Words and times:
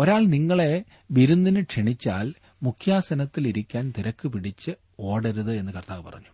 ഒരാൾ 0.00 0.24
നിങ്ങളെ 0.26 0.84
വിരുന്നിന് 1.10 1.62
ക്ഷണിച്ചാൽ 1.62 2.34
മുഖ്യാസനത്തിൽ 2.62 3.48
ഇരിക്കാൻ 3.48 3.92
തിരക്ക് 3.98 4.28
പിടിച്ച് 4.28 4.70
ഓടരുത് 5.00 5.56
എന്ന് 5.56 5.72
കർത്താവ് 5.72 6.02
പറഞ്ഞു. 6.02 6.32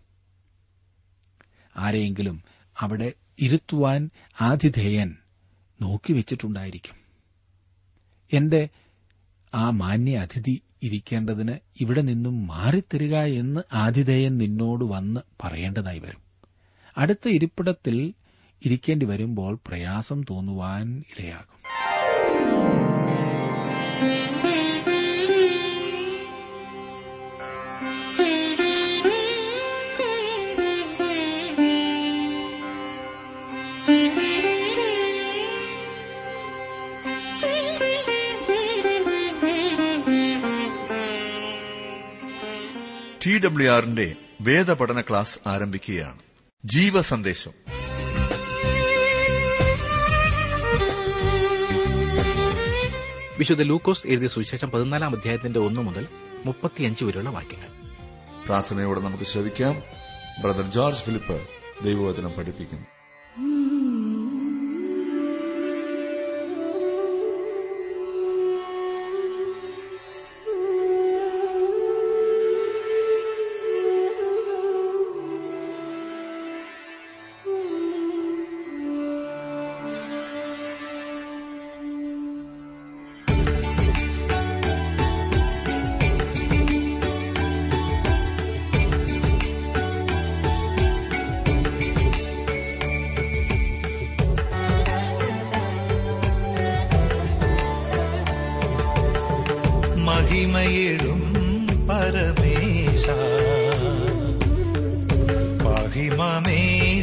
ആരെയെങ്കിലും 1.77 2.43
അവിടെ 2.77 3.13
ഇരുത്തുവാൻ 3.39 4.09
ആതിഥേയൻ 4.41 5.15
നോക്കിവെച്ചിട്ടുണ്ടായിരിക്കും 5.81 6.95
എന്റെ 8.33 8.69
ആ 9.53 9.69
മാന്യ 9.69 10.17
അതിഥി 10.17 10.61
ഇരിക്കേണ്ടതിന് 10.83 11.59
ഇവിടെ 11.81 12.01
നിന്നും 12.01 12.47
മാറിത്തരിക 12.47 13.15
എന്ന് 13.15 13.61
ആതിഥേയൻ 13.73 14.37
നിന്നോട് 14.37 14.85
വന്ന് 14.85 15.21
പറയേണ്ടതായി 15.41 15.99
വരും. 15.99 16.23
അടുത്ത 16.97 17.29
ഇരിപ്പിടത്തിൽ 17.29 18.13
ഇരിക്കേണ്ടി 18.65 19.05
വരുമ്പോൾ 19.05 19.59
പ്രയാസം 19.67 20.23
തോന്നുവാൻ 20.29 21.03
ഇടയാകും. 21.11 21.86
ടി 43.27 43.39
ഡബ്ല്യു 43.39 43.71
ആറിന്റെ 43.71 44.15
വേദപഠന 44.41 45.01
ക്ലാസ് 45.01 45.39
ആരംഭിക്കുകയാണ്. 45.47 46.19
ജീവസന്ദേശം. 46.65 47.51
വിശുദ്ധ 53.37 53.61
ലൂക്കോസ് 53.61 54.07
എഴുതിയ 54.07 54.27
സുവിശേഷം 54.27 54.71
പതിനാലാം 54.71 55.15
അധ്യായത്തിന്റെ 55.15 55.59
ഒന്ന് 55.59 55.81
മുതൽ 55.81 56.07
മുപ്പത്തിയഞ്ച് 56.45 57.03
വരെയുള്ള 57.03 57.29
വാക്യങ്ങൾ. 57.29 57.67
പ്രാർത്ഥനയോടെ 58.45 58.99
നമുക്ക് 58.99 59.23
ശ്രവിക്കാം. 59.23 59.81
ബ്രദർ 60.43 60.71
ജോർജ് 60.71 60.99
ഫിലിപ്പ് 60.99 61.41
ദൈവവചനം 61.83 62.31
പഠിപ്പിക്കുന്നു. 62.31 62.85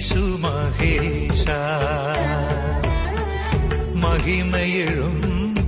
മഹിമമേശു 0.05 0.39
മഹേശ. 0.41 1.45
മഹിമയിഴും 3.95 5.21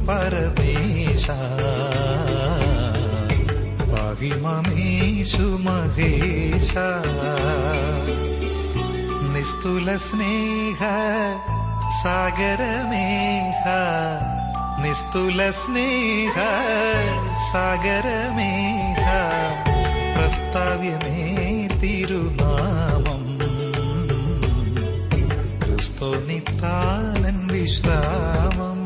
പരമേശ. 0.06 1.30
മഹിമമേശു 3.90 5.42
മഹേശ. 5.42 6.72
നിസ്തുല 9.36 9.96
സ്നേഹ 9.96 10.78
സാഗരമേഹ 12.04 13.64
നിസ്തുല 14.80 15.50
സ്നേഹ 15.50 16.34
സാഗരമേഹ 17.52 19.06
പ്രസ്താവ്യമേ 20.18 21.68
തിരുനാമം 21.68 22.55
നിത്താനൻ 26.04 27.48
വിശ്രാമം. 27.52 28.84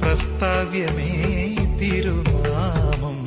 പ്രസ്താവ്യമേ 0.00 1.54
തിരുനാമം. 1.80 3.26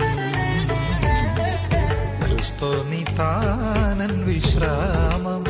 ക്രിസ്തു 2.25 2.83
നിത്താനൻ 2.83 4.25
വിശ്രാമം. 4.25 5.44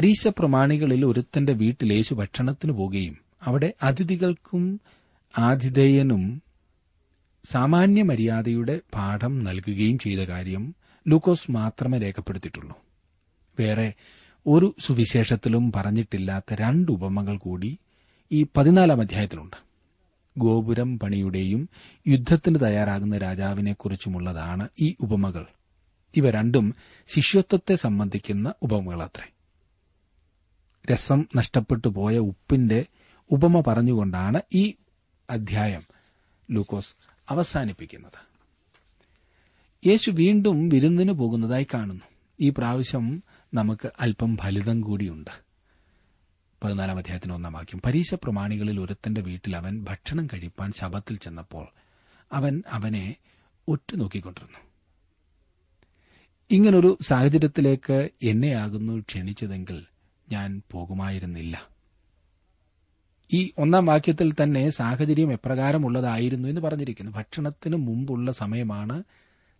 പരീശ 0.00 0.28
പ്രമാണികളിൽ 0.28 1.06
ഒരുത്തന്റെ 1.06 1.52
വീട്ടിൽ 1.52 1.92
യേശു 1.92 2.14
ഭക്ഷണത്തിന് 2.14 2.72
പോകുകയും 2.72 3.16
അവിടെ 3.42 3.74
അതിഥികൾക്കും 3.82 4.80
ആതിഥേയനും 5.38 6.42
സാമാന്യ 7.44 8.02
മര്യാദയുടെ 8.02 8.80
പാഠം 8.94 9.44
നൽകുകയും 9.44 9.98
ചെയ്ത 9.98 10.18
കാര്യം 10.18 10.74
ലൂക്കോസ് 11.08 11.50
മാത്രമേ 11.50 11.98
രേഖപ്പെടുത്തിയിട്ടുള്ളൂ. 11.98 12.76
വേറെ 13.60 13.92
ഒരു 14.46 14.74
സുവിശേഷത്തിലും 14.80 15.72
പറഞ്ഞിട്ടില്ലാത്ത 15.72 16.54
രണ്ട് 16.54 16.92
ഉപമകൾ 16.92 17.38
കൂടി 17.38 17.78
ഈ 18.32 18.46
പതിനാലാം 18.56 19.00
അധ്യായത്തിലുണ്ട്. 19.00 19.56
ഗോപുരം 20.38 20.98
പണിയുടെയും 20.98 21.68
യുദ്ധത്തിന് 22.08 22.60
തയ്യാറാകുന്ന 22.60 23.18
രാജാവിനെക്കുറിച്ചുമുള്ളതാണ് 23.18 24.68
ഈ 24.80 24.94
ഉപമകൾ. 25.00 25.46
ഇവ 26.16 26.30
രണ്ടും 26.30 26.74
ശിഷ്യത്വത്തെ 27.14 27.74
സംബന്ധിക്കുന്ന 27.74 28.54
ഉപമകളത്രേ. 28.62 29.32
രസം 30.86 31.24
നഷ്ടപ്പെട്ടു 31.36 31.88
പോയ 31.88 32.18
ഉപ്പിന്റെ 32.18 32.86
ഉപമ 33.30 33.60
പറഞ്ഞുകൊണ്ടാണ് 33.60 34.40
ഈ 34.54 34.74
അധ്യായം 35.30 35.82
ലൂക്കോസ് 36.50 36.94
അവസാനിപ്പിക്കുന്നത്. 37.28 38.30
യേശു 39.86 40.10
വീണ്ടും 40.10 40.68
വിരുന്നിന് 40.68 41.12
പോകുന്നതായി 41.12 41.66
കാണുന്നു. 41.74 42.04
ഈ 42.40 42.50
പ്രാവശ്യം 42.50 43.22
നമുക്ക് 43.54 43.90
അല്പം 44.00 44.36
ഫലിതം 44.36 44.80
കൂടിയുണ്ട്. 44.80 45.30
പതിനാലാം 46.64 46.98
അധ്യായത്തിന് 46.98 47.32
ഒന്നാം 47.32 47.52
വാക്യം. 47.52 47.80
പരീക്ഷ 47.84 48.14
പ്രമാണികളിൽ 48.14 48.80
ഒരുത്തന്റെ 48.80 49.20
വീട്ടിൽ 49.20 49.56
അവൻ 49.56 49.84
ഭക്ഷണം 49.84 50.26
കഴിപ്പാൻ 50.26 50.72
ശബത്തിൽ 50.72 51.16
ചെന്നപ്പോൾ 51.16 51.68
അവൻ 52.32 52.62
അവനെ 52.68 53.16
ഒറ്റുനോക്കിക്കൊണ്ടിരുന്നു 53.68 54.58
ഇങ്ങനൊരു 56.50 56.98
സാഹചര്യത്തിലേക്ക് 57.00 58.08
എന്നെയാകുന്നു 58.22 59.00
ക്ഷണിച്ചതെങ്കിൽ 59.00 59.86
ഞാൻ 60.32 60.62
പോകുമായിരുന്നില്ല. 60.70 61.68
ഈ 63.32 63.52
ഒന്നാം 63.58 63.86
വാക്യത്തിൽ 63.86 64.32
തന്നെ 64.32 64.70
സാഹചര്യം 64.70 65.32
എപ്രകാരമുള്ളതായിരുന്നു 65.32 66.48
എന്ന് 66.48 66.60
പറഞ്ഞിരിക്കുന്നു. 66.60 67.12
ഭക്ഷണത്തിന് 67.12 67.76
മുമ്പുള്ള 67.76 68.32
സമയമാണ് 68.32 69.02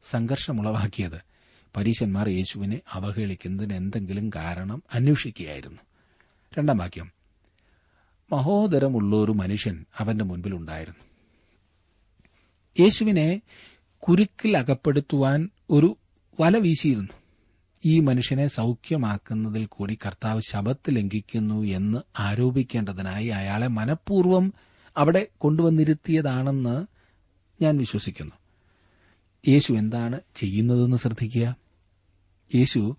സംഘർഷമുളവാക്കിയത്. 0.02 1.20
പരീശന്മാർ 1.76 2.28
യേശുവിനെ 2.28 2.80
അവഹേളിക്കുന്നതിന് 2.92 3.74
എന്തെങ്കിലും 3.74 4.30
കാരണം 4.36 4.82
അന്വേഷിക്കുകയായിരുന്നു. 4.94 5.80
രണ്ടാം 6.58 6.76
വാക്യം. 6.76 7.12
മഹോദരമുള്ള 8.32 9.16
ഒരു 9.16 9.32
മനുഷ്യൻ 9.32 9.84
അവന്റെ 9.98 10.24
മുൻപിലുണ്ടായിരുന്നു 10.24 11.10
യേശുവിനെ 12.80 13.40
കുരുക്കിൽ 13.98 14.56
അകപ്പെടുത്തുവാൻ 14.56 15.48
ഒരു 15.70 15.96
വല 16.40 16.58
വീശിയിരുന്നു. 16.58 17.19
ഈ 17.84 18.00
മനുഷ്യനെ 18.00 18.46
സൌഖ്യമാക്കുന്നതിൽ 18.46 19.66
കൂടി 19.66 19.98
കർത്താവ് 20.06 20.40
ശബത്ത് 20.50 20.96
ലംഘിക്കുന്നു 20.96 21.62
എന്ന് 21.62 21.98
ആരോപിക്കേണ്ടതിനായി 22.18 23.26
അയാളെ 23.26 23.66
മനഃപൂർവം 23.66 24.52
അവിടെ 24.96 25.26
കൊണ്ടുവന്നിരുത്തിയതാണെന്ന് 25.38 26.86
ഞാൻ 27.62 27.76
വിശ്വസിക്കുന്നു. 27.76 28.32
യേശു 29.48 29.72
എന്താണ് 29.72 30.20
ചെയ്യുന്നതെന്ന് 30.34 30.96
ശ്രദ്ധിക്കുക. 30.96 31.56
യേശു 32.54 32.96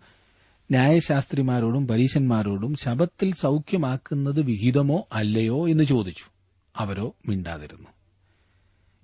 ന്യായശാസ്ത്രിമാരോടും 0.72 1.88
പരീശന്മാരോടും 1.88 2.76
ശബത്തിൽ 2.76 3.34
സൌഖ്യമാക്കുന്നത് 3.34 4.42
വിഹിതമോ 4.42 5.08
അല്ലയോ 5.14 5.70
എന്ന് 5.70 5.84
ചോദിച്ചു. 5.84 6.32
അവരോ 6.76 7.16
മിണ്ടാതിരുന്നു. 7.28 7.90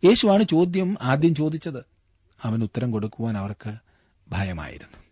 യേശുവാണ് 0.03 0.44
ചോദ്യം 0.44 0.97
ആദ്യം 1.01 1.35
ചോദിച്ചത്. 1.35 1.85
അവൻ 2.44 2.63
ഉത്തരം 2.63 2.91
കൊടുക്കുവാൻ 2.91 3.38
അവർക്ക് 3.38 3.73
ഭയമായിരുന്നു. 4.30 5.06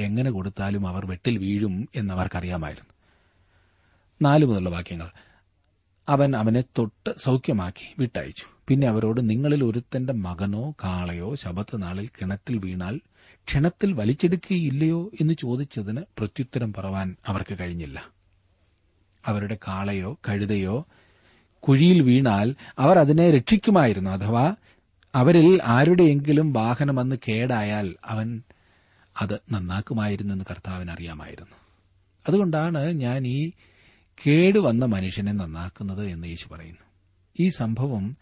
എങ്ങനെ 0.00 0.30
കൊടുത്താലും 0.30 0.88
അവർ 0.88 1.06
വെട്ടിൽ 1.06 1.38
വീഴും 1.38 1.88
എന്നവർക്കറിയാമായിരുന്നു. 1.96 2.94
നാലു 4.22 4.46
മുതലുള്ള 4.46 4.70
വാക്യങ്ങൾ. 4.70 5.10
അവൻ 6.08 6.36
അവനെ 6.36 6.60
തൊട്ട് 6.60 7.14
സൌഖ്യമാക്കി 7.18 7.94
വിട്ടയച്ചു. 7.98 8.44
പിന്നെ 8.68 8.88
അവരോട് 8.88 9.30
നിങ്ങളിൽ 9.30 9.64
ഒരുത്തന്റെ 9.64 10.12
മകനോ 10.12 10.70
കാളയോ 10.70 11.34
ശബത്ത് 11.34 11.82
നാളിൽ 11.82 12.06
കിണറ്റിൽ 12.06 12.58
വീണാൽ 12.58 13.00
ക്ഷണത്തിൽ 13.48 13.92
വലിച്ചെടുക്കുകയില്ലയോ 13.92 15.10
എന്ന് 15.20 15.34
ചോദിച്ചതിന് 15.34 16.00
പ്രത്യുത്തരം 16.18 16.72
പറവാൻ 16.72 17.16
അവർക്ക് 17.26 17.56
കഴിഞ്ഞില്ല. 17.60 18.02
അവരുടെ 19.26 19.58
കാളയോ 19.68 20.18
കഴുതയോ 20.28 20.86
കുഴിയിൽ 21.60 22.02
വീണാൽ 22.02 22.54
അവർ 22.78 22.98
അതിനെ 22.98 23.30
രക്ഷിക്കുമായിരുന്നു 23.30 24.10
അഥവാ 24.10 24.54
അവരിൽ 25.14 25.60
ആരുടെയെങ്കിലും 25.64 26.52
വാഹനം 26.52 27.00
അന്ന് 27.00 27.16
കേടായാൽ 27.28 27.94
അവൻ 28.04 28.42
അത് 29.20 29.40
നന്നാക്കുമായിരുന്നെന്ന് 29.52 30.44
കർത്താവിന് 30.50 30.90
അറിയാമായിരുന്നു. 30.90 31.56
അതുകൊണ്ടാണ് 32.28 32.92
ഞാൻ 32.92 33.26
ഈ 33.26 33.50
കേടുവന്ന 34.26 34.84
മനുഷ്യനെ 34.84 35.32
നന്നാക്കുന്നത് 35.32 36.06
എന്ന് 36.06 36.26
യേശു 36.26 36.48
പറയുന്നു. 36.48 36.80
ഈ 37.40 37.48
സംഭവം 37.48 38.16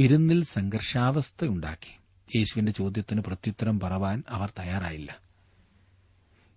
വിരുന്നിൽ 0.00 0.44
സംഘർഷാവസ്ഥയുണ്ടാക്കി. 0.44 1.98
യേശുവിന്റെ 2.36 2.72
ചോദ്യത്തിന് 2.72 3.20
പ്രത്യുത്തരം 3.20 3.80
പറവാൻ 3.80 4.22
അവർ 4.28 4.52
തയ്യാറായില്ല. 4.58 5.18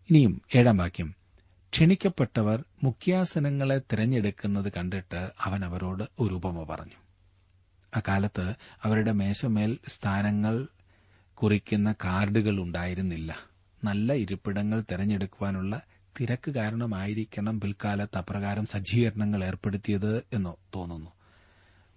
ഇനിയും 0.09 0.41
ഏഴാം 0.55 0.77
വാക്യം. 0.77 1.15
ക്ഷണിക്കപ്പെട്ടവർ 1.73 2.63
മുഖ്യാസനങ്ങളെ 2.83 3.79
തിരഞ്ഞെടുക്കുന്നത് 3.79 4.71
കണ്ടിട്ട് 4.77 5.31
അവൻ 5.41 5.65
അവരോട് 5.65 6.03
ഒരു 6.19 6.33
ഉപമ 6.33 6.63
പറഞ്ഞു. 6.63 6.93
അക്കാലത്ത് 7.95 8.53
അവരുടെ 8.83 9.11
മേശമേൽ 9.11 9.77
സ്ഥാനങ്ങൾ 9.87 10.67
കുറിക്കുന്ന 11.33 11.91
കാർഡുകൾ 11.91 12.61
ഉണ്ടായിരുന്നില്ല. 12.61 13.48
നല്ല 13.83 14.13
ഇരിപ്പിടങ്ങൾ 14.13 14.83
തിരഞ്ഞെടുക്കുവാനുള്ള 14.91 15.81
തിരക്ക് 16.19 16.51
കാരണമായിരിക്കണം 16.51 17.59
പിൽക്കാലത്ത് 17.59 18.17
അപ്രകാരം 18.17 18.65
സജ്ജീകരണങ്ങൾ 18.65 19.43
ഏർപ്പെടുത്തിയത് 19.43 20.17
എന്ന് 20.33 20.53
തോന്നുന്നു. 20.75 21.09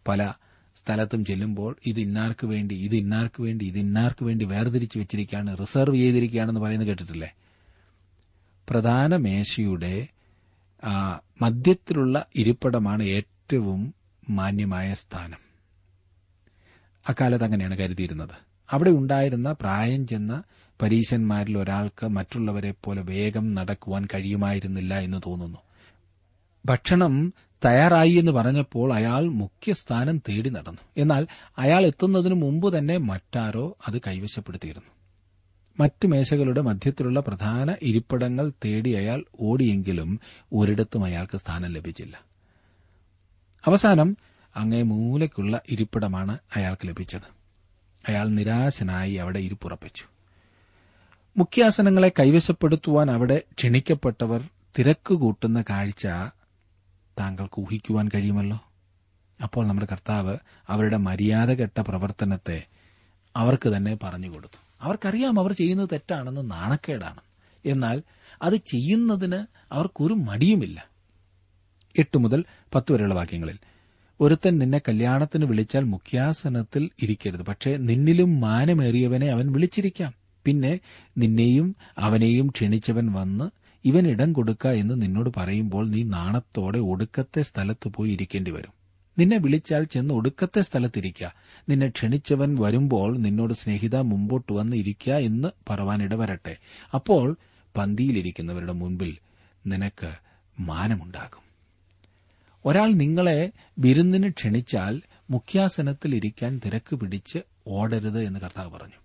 പല 0.08 0.32
സ്ഥലത്തും 0.76 1.24
ചെല്ലുമ്പോൾ 1.24 1.76
ഇത് 1.86 2.00
ഇന്നാർക്ക് 2.00 2.46
വേണ്ടി 2.46 2.74
ഇത് 2.74 2.94
ഇന്നാർക്ക് 2.94 3.42
വേണ്ടി 3.42 3.64
ഇത് 3.64 3.78
ഇന്നാർക്ക് 3.78 4.24
വേണ്ടി 4.24 4.44
വേർതിരിച്ചു 4.44 4.98
വെച്ചിരിക്കുകയാണ് 4.98 5.56
റിസർവ് 5.60 5.96
ചെയ്തിരിക്കുകയാണെന്ന് 5.96 6.60
പറയുന്നത് 6.60 6.88
കേട്ടിട്ടില്ലേ? 6.88 7.34
പ്രധാന 8.68 9.16
മേശയുടെ 9.16 10.08
മധ്യത്തിലുള്ള 11.42 12.26
ഇരിപ്പിടമാണ് 12.36 13.02
ഏറ്റവും 13.02 13.94
മാന്യമായ 14.30 14.94
സ്ഥാനം. 14.94 15.38
അക്കാലത്ത് 17.08 17.44
അങ്ങനെയാണ് 17.44 17.78
കരുതിയിരുന്നത്. 17.78 18.36
അവിടെ 18.70 18.90
ഉണ്ടായിരുന്ന 18.90 19.52
പ്രായം 19.52 20.06
ചെന്ന 20.06 20.42
പരീശന്മാരിൽ 20.82 21.58
ഒരാൾക്ക് 21.58 22.06
മറ്റുള്ളവരെ 22.06 22.74
പോലെ 22.84 23.02
വേഗം 23.02 23.54
നടക്കുവാൻ 23.54 24.08
കഴിയുമായിരുന്നില്ല 24.14 24.98
എന്ന് 24.98 25.20
തോന്നുന്നു. 25.26 25.58
ഭക്ഷണം 26.66 27.34
തയ്യാറായി 27.64 28.10
എന്ന് 28.10 28.32
പറഞ്ഞപ്പോൾ 28.32 28.94
അയാൾ 28.94 29.28
മുഖ്യസ്ഥാനം 29.28 30.18
തേടി 30.18 30.50
നടന്നു. 30.50 30.78
എന്നാൽ 30.96 31.26
അയാൾ 31.58 31.86
എത്തുന്നതിനു 31.86 32.34
മുമ്പ് 32.34 32.78
തന്നെ 32.78 32.96
മറ്റാരോ 32.96 33.76
അത് 33.88 34.00
കൈവശപ്പെടുത്തിയിരുന്നു. 34.06 34.90
മറ്റു 35.80 36.06
മേശകളുടെ 36.06 36.60
മധ്യത്തിലുള്ള 36.60 37.20
പ്രധാന 37.20 37.76
ഇരിപ്പിടങ്ങൾ 37.82 38.52
തേടി 38.64 38.90
അയാൾ 38.90 39.24
ഓടിയെങ്കിലും 39.40 40.20
ഒരിടത്തും 40.52 41.04
അയാൾക്ക് 41.04 41.38
സ്ഥാനം 41.38 41.70
ലഭിച്ചില്ല. 41.72 42.20
അവസാനം 43.66 44.16
അങ്ങേ 44.56 44.82
മൂലയ്ക്കുള്ള 44.82 45.60
ഇരിപ്പിടമാണ് 45.70 46.38
അയാൾക്ക് 46.56 46.88
ലഭിച്ചത്. 46.88 47.28
അയാൾ 48.08 48.28
നിരാശനായി 48.28 49.14
അവിടെ 49.14 49.38
ഇരിപ്പുറപ്പിച്ചു 49.38 50.11
മുഖ്യാസനങ്ങളെ 51.36 52.08
കൈവശപ്പെടുത്തുവാൻ 52.08 53.10
അവിടെ 53.10 53.42
ക്ഷണിക്കപ്പെട്ടവർ 53.52 54.48
തിരക്ക് 54.78 55.14
കൂട്ടുന്ന 55.14 55.64
കാഴ്ച 55.70 56.06
താങ്കൾക്ക് 57.18 57.60
ഊഹിക്കുവാൻ 57.60 58.08
കഴിയുമല്ലോ? 58.14 58.60
അപ്പോൾ 59.42 59.66
നമ്മുടെ 59.66 59.88
കർത്താവ് 59.92 60.36
അവരുടെ 60.68 60.96
മര്യാദ 60.96 61.50
കെട്ട 61.50 61.80
പ്രവർത്തനത്തെ 61.80 62.66
അവർക്ക് 63.36 63.68
തന്നെ 63.68 63.98
പറഞ്ഞുകൊടുത്തു 64.02 64.58
അവർക്കറിയാം 64.80 65.40
അവർ 65.40 65.52
ചെയ്യുന്നത് 65.52 65.88
തെറ്റാണെന്ന് 65.92 66.50
നാണക്കേടാണ്. 66.50 67.20
എന്നാൽ 67.66 68.02
അത് 68.42 68.56
ചെയ്യുന്നതിന് 68.56 69.46
അവർക്കൊരു 69.72 70.14
മടിയുമില്ല. 70.14 70.88
എട്ട് 71.98 72.18
മുതൽ 72.18 72.44
പത്ത് 72.74 72.92
വരെയുള്ള 72.92 73.14
വാക്യങ്ങളിൽ 73.14 73.58
ഒരുത്തൻ 74.20 74.58
നിന്നെ 74.58 74.78
കല്യാണത്തിന് 74.78 75.44
വിളിച്ചാൽ 75.44 75.84
മുഖ്യാസനത്തിൽ 75.84 76.90
ഇരിക്കരുത് 77.02 77.42
പക്ഷേ 77.42 77.76
നിന്നിലും 77.76 78.40
മാനമേറിയവനെ 78.40 79.30
അവൻ 79.30 79.52
വിളിച്ചിരിക്കാം. 79.52 80.21
പിന്നെ 80.44 80.80
നിന്നെയും 81.18 81.76
അവനെയും 81.98 82.46
ക്ഷണിച്ചവൻ 82.46 83.12
വന്ന് 83.12 83.50
ഇവൻ 83.84 84.08
ഇടം 84.08 84.32
കൊടുക്ക 84.32 84.66
എന്ന് 84.66 85.02
നിന്നോട് 85.02 85.30
പറയുമ്പോൾ 85.36 85.88
നീ 85.88 86.02
നാണത്തോടെ 86.02 86.78
ഒടുക്കത്തെ 86.78 87.42
സ്ഥലത്ത് 87.42 87.88
പോയി 87.88 88.10
ഇരിക്കേണ്ടി 88.10 88.50
വരും. 88.50 88.72
നിന്നെ 89.18 89.38
വിളിച്ചാൽ 89.38 89.84
ചെന്ന് 89.84 90.14
ഒടുക്കത്തെ 90.14 90.60
സ്ഥലത്തിരിക്കുക 90.60 91.34
നിന്നെ 91.68 91.88
ക്ഷണിച്ചവൻ 91.88 92.54
വരുമ്പോൾ 92.54 93.18
നിന്നോട് 93.18 93.54
സ്നേഹിത 93.54 93.96
മുമ്പോട്ട് 93.96 94.52
വന്ന് 94.52 94.76
ഇരിക്കുക 94.76 95.12
എന്ന് 95.12 95.48
പറവാൻ 95.70 96.08
അപ്പോൾ 96.94 97.36
പന്തിയിലിരിക്കുന്നവരുടെ 97.76 98.72
മുൻപിൽ 98.72 99.16
നിനക്ക് 99.66 100.12
മാനമുണ്ടാകും. 100.60 101.42
ഒരാൾ 102.66 102.92
നിങ്ങളെ 102.92 103.52
വിരുന്നിന് 103.78 104.28
ക്ഷണിച്ചാൽ 104.28 105.02
മുഖ്യാസനത്തിൽ 105.30 106.14
ഇരിക്കാൻ 106.14 106.60
തിരക്ക് 106.66 106.96
പിടിച്ച് 106.96 107.38
ഓടരുത് 107.66 108.22
എന്ന് 108.24 108.40
കർത്താവ് 108.40 108.70
പറഞ്ഞു. 108.70 109.01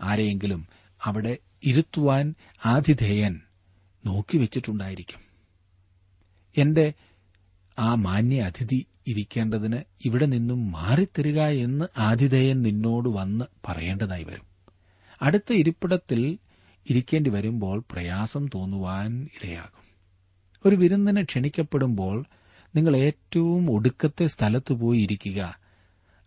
ആരെയെങ്കിലും 0.00 0.66
അവിടെ 1.04 1.36
ഇരുത്തുവാൻ 1.64 2.34
ആതിഥേയൻ 2.66 3.40
നോക്കി 4.06 4.38
വെച്ചിട്ടുണ്ടായിരിക്കും. 4.38 5.20
എന്റെ 6.58 6.92
ആ 7.78 7.94
മാന്യ 7.94 8.40
അതിഥി 8.40 8.86
ഇരിക്കേണ്ടതിന് 9.06 9.78
ഇവിടെ 10.04 10.26
നിന്നും 10.26 10.72
മാറിത്തരിക 10.72 11.40
എന്ന് 11.40 11.84
ആതിഥേയൻ 11.98 12.62
നിന്നോട് 12.62 13.08
വന്ന് 13.08 13.44
പറയേണ്ടതായി 13.64 14.24
വരും. 14.24 14.46
അടുത്ത 15.22 15.52
ഇരിപ്പിടത്തിൽ 15.52 16.38
ഇരിക്കേണ്ടി 16.90 17.30
വരുമ്പോൾ 17.30 17.84
പ്രയാസം 17.90 18.46
തോന്നുവാൻ 18.46 19.28
ഇടയാകും. 19.34 19.96
ഒരു 20.66 20.76
വിരുന്നിന് 20.76 21.22
ക്ഷണിക്കപ്പെടുമ്പോൾ 21.22 22.24
നിങ്ങൾ 22.76 22.96
ഏറ്റവും 22.96 23.70
ഒടുക്കത്തെ 23.70 24.26
സ്ഥലത്ത് 24.26 24.72
പോയി 24.72 25.00
ഇരിക്കുക. 25.00 25.65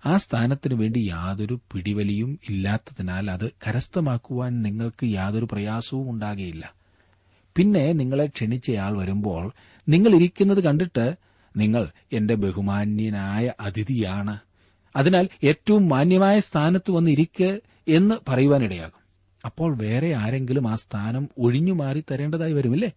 ആ 0.06 0.18
സ്ഥാനത്തിനു 0.18 0.75
വേണ്ടി 0.75 1.00
യാതൊരു 1.00 1.60
പിടിവലിയും 1.74 2.39
ഇല്ലാത്തതിനാൽ 2.50 3.32
അത് 3.32 3.51
കരസ്ഥമാക്കുവാൻ 3.68 4.62
നിങ്ങൾക്ക് 4.62 5.06
യാതൊരു 5.06 5.48
പ്രയാസവും 5.51 6.10
ഉണ്ടാകുകയില്ല 6.10 6.74
പിന്നെ 7.56 7.94
നിങ്ങളെ 7.94 8.25
ക്ഷണിച്ചയാൾ 8.25 8.98
വരുമ്പോൾ 8.98 9.51
നിങ്ങൾ 9.89 10.15
ഇരിക്കുന്നത് 10.15 10.63
കണ്ടിട്ട് 10.63 11.15
നിങ്ങൾ 11.58 11.91
എന്റെ 12.13 12.36
ബഹുമാന്യനായ 12.36 13.53
അതിഥിയാണ്. 13.60 14.39
അതിനാൽ 14.96 15.29
ഏറ്റവും 15.44 15.89
മാന്യമായ 15.89 16.39
സ്ഥാനത്ത് 16.39 16.91
വന്ന് 16.91 17.12
ഇരിക്ക് 17.12 17.62
എന്ന് 17.88 18.15
പറയുവാനിടയാകും. 18.29 19.00
അപ്പോൾ 19.46 19.77
വേറെ 19.77 20.13
ആരെങ്കിലും 20.13 20.68
ആ 20.68 20.75
സ്ഥാനം 20.75 21.29
ഒഴിഞ്ഞു 21.38 21.74
മാറി 21.74 22.03
തരേണ്ടതായി 22.12 22.53
വരുമില്ലേ? 22.53 22.91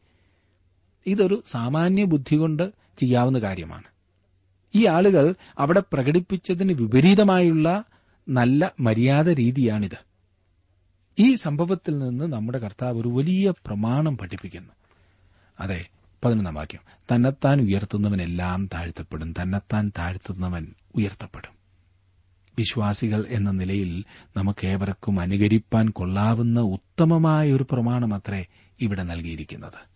ഇതൊരു 1.07 1.43
സാമാന്യ 1.51 2.05
ബുദ്ധി 2.05 2.37
കൊണ്ട് 2.37 2.73
ചെയ്യാവുന്ന 2.99 3.39
കാര്യമാണ്. 3.39 3.92
ഈ 4.75 4.87
ആളുകൾ 4.87 5.35
അവിടെ 5.59 5.83
പ്രകടിപ്പിച്ചതിന് 5.93 6.73
വിപരീതമായുള്ള 6.73 7.85
നല്ല 8.29 8.73
മര്യാദ 8.81 9.29
രീതിയാണിത്. 9.29 9.99
ഈ 11.19 11.35
സംഭവത്തിൽ 11.35 11.99
നിന്ന് 11.99 12.25
നമ്മുടെ 12.25 12.59
കർത്താവ് 12.59 13.01
ഒരു 13.01 13.09
വലിയ 13.09 13.51
പ്രമാണം 13.51 14.19
പഠിപ്പിക്കുന്നു. 14.19 14.73
അതെ 15.61 15.87
പതിനൊന്നാം 16.25 16.55
വാക്യം. 16.55 16.81
തന്നെത്താൻ 17.15 17.61
ഉയർത്തുന്നവനെല്ലാം 17.61 18.67
താഴ്ത്തപ്പെടും. 18.75 19.35
തന്നെത്താൻ 19.43 19.93
താഴ്ത്തുന്നവൻ 19.99 20.75
ഉയർത്തപ്പെടും. 20.95 21.53
വിശ്വാസികൾ 22.59 23.25
എന്ന 23.29 23.51
നിലയിൽ 23.51 24.05
നമുക്കേവർക്കും 24.37 25.21
അനുകരിപ്പാൻ 25.21 25.89
കൊള്ളാവുന്ന 25.89 26.61
ഉത്തമമായ 26.61 27.53
ഒരു 27.53 27.67
പ്രമാണമത്രേ 27.71 28.47
ഇവിടെ 28.81 29.03
നൽകിയിരിക്കുന്നത്. 29.03 29.93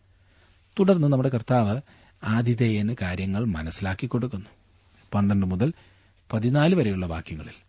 തുടർന്ന് 0.81 1.09
നമ്മുടെ 1.09 1.29
കർത്താവ് 1.29 1.81
ആതിഥേയന് 2.25 2.97
കാര്യങ്ങൾ 3.03 3.45
മനസ്സിലാക്കി 3.45 4.07
കൊടുക്കുന്നു. 4.07 4.47
പന്ത്രണ്ട് 5.15 5.47
മുതൽ 5.47 5.73
പതിനാല് 6.33 6.75
വരെയുള്ള 6.75 7.07
വാക്യങ്ങളിൽ. 7.07 7.67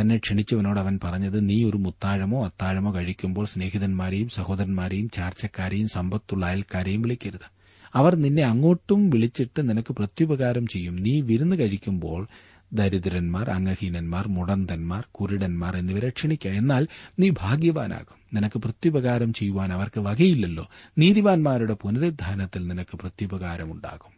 തന്നെ 0.00 0.16
ക്ഷണിച്ചവനോട് 0.16 0.80
അവൻ 0.80 1.00
പറഞ്ഞത് 1.04 1.48
നീ 1.48 1.64
ഒരു 1.64 1.76
മുത്താഴമോ 1.76 2.44
അത്താഴമോ 2.44 2.94
കഴിക്കുമ്പോൾ 2.94 3.46
സ്നേഹിതന്മാരെയും 3.46 4.28
സഹോദരന്മാരെയും 4.28 5.10
ചാർച്ചക്കാരെയും 5.10 5.88
സമ്പത്തുള്ള 5.88 6.46
അയൽക്കാരെയും 6.46 7.02
വിളിക്കരുത്. 7.02 7.56
അവർ 7.94 8.14
നിന്നെ 8.16 8.42
അങ്ങോട്ടും 8.42 9.10
വിളിച്ചിട്ട് 9.10 9.68
നിനക്ക് 9.68 9.92
പ്രത്യുപകാരം 9.92 10.66
ചെയ്യും. 10.66 11.02
നീ 11.02 11.20
വിരുന്ന് 11.20 11.56
കഴിക്കുമ്പോൾ 11.56 12.28
ദരിദ്രന്മാർ 12.72 13.50
അംഗഹീനന്മാർ 13.50 14.28
മുടന്തന്മാർ 14.28 15.04
കുരുടന്മാർ 15.12 15.76
എന്നിവരെ 15.76 16.08
ക്ഷണിക്കുക 16.08 16.50
എന്നാൽ 16.50 16.86
നീ 17.18 17.30
ഭാഗ്യവാനാകും. 17.30 18.26
നിനക്ക് 18.34 18.58
പ്രത്യുപകാരം 18.58 19.32
ചെയ്യുവാൻ 19.32 19.72
അവർക്ക് 19.72 20.00
വകയില്ലല്ലോ. 20.00 20.68
നീതിവാന്മാരുടെ 20.98 21.74
പുനരുദ്ധാനത്തിൽ 21.74 22.66
നിനക്ക് 22.66 22.96
പ്രത്യുപകാരമുണ്ടാകും. 22.96 24.15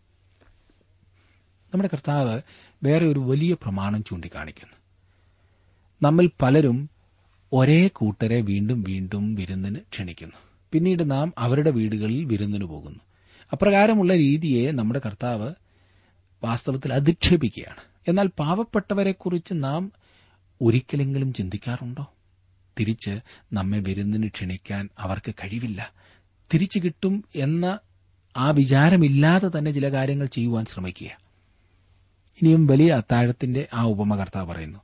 നമ്മുടെ 1.74 1.88
കർത്താവ് 1.92 2.40
വേറെ 2.82 3.06
ഒരു 3.06 3.18
വലിയ 3.18 3.54
പ്രമാണം 3.54 4.04
ചൂണ്ടിക്കാണിക്കുന്നു. 4.04 4.76
നമ്മിൽ 6.02 6.30
പലരും 6.42 6.90
ഒരേ 7.52 7.88
കൂട്ടരെ 7.88 8.40
വീണ്ടും 8.40 8.82
വീണ്ടും 8.82 9.34
വിരുന്നിന് 9.34 9.76
ക്ഷണിക്കുന്നു. 9.76 10.36
പിന്നീട് 10.72 11.10
നാം 11.10 11.32
അവരുടെ 11.38 11.70
വീടുകളിൽ 11.70 12.24
വിരുന്നിന് 12.24 12.64
പോകുന്നു. 12.64 12.98
അപ്രകാരമുള്ള 13.52 14.16
രീതിയെ 14.16 14.70
നമ്മുടെ 14.70 15.00
കർത്താവ് 15.06 15.54
വാസ്തവത്തിൽ 16.44 16.94
അധിക്ഷേപിക്കുകയാണ്. 16.94 17.80
എന്നാൽ 18.08 18.30
പാവപ്പെട്ടവരെക്കുറിച്ച് 18.38 19.54
നാം 19.54 19.92
ഒരിക്കലെങ്കിലും 20.62 21.32
ചിന്തിക്കാറുണ്ടോ? 21.32 22.14
തിരിച്ച് 22.80 23.20
നമ്മെ 23.52 23.78
വിരുന്നിന് 23.78 24.28
ക്ഷണിക്കാൻ 24.28 24.88
അവർക്ക് 24.98 25.34
കഴിവില്ല. 25.34 25.92
തിരിച്ചു 26.54 26.78
കിട്ടും 26.78 27.24
എന്ന 27.36 27.78
ആ 28.36 28.50
വിചാരമില്ലാതെ 28.50 29.50
തന്നെ 29.58 29.70
ചില 29.70 29.92
കാര്യങ്ങൾ 29.92 30.26
ചെയ്യുവാൻ 30.26 30.64
ശ്രമിക്കുക 30.64 31.27
ഇനിയും 32.42 32.66
വലിയ 32.66 32.92
അത്താഴത്തിന്റെ 32.92 33.68
ആ 33.74 33.82
ഉപമ 33.82 34.16
കർത്താവ് 34.16 34.46
പറയുന്നു. 34.46 34.78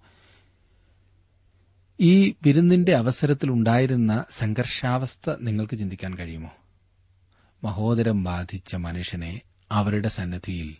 ഈ 2.00 2.30
വിരുന്നിന്റെ 2.30 2.96
അവസരത്തിൽ 2.96 3.50
ഉണ്ടായിരുന്ന 3.50 4.24
സംഘർഷാവസ്ഥ 4.30 5.30
നിങ്ങൾക്ക് 5.40 5.78
ചിന്തിക്കാൻ 5.78 6.14
കഴിയുമോ? 6.14 6.50
മഹോദരം 7.64 8.24
ബാധിച്ച 8.24 8.74
മനുഷ്യനെ 8.74 9.40
അവരുടെ 9.72 10.08
സന്നദ്ധിയിൽ 10.08 10.76